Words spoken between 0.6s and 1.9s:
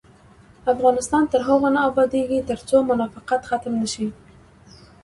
افغانستان تر هغو نه